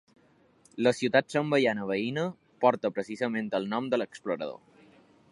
La 0.85 0.91
ciutat 0.99 1.27
zambiana 1.35 1.85
veïna 1.91 2.23
porta 2.65 2.91
precisament 2.95 3.51
el 3.59 3.69
nom 3.75 3.91
de 3.93 4.01
l'explorador. 4.03 4.57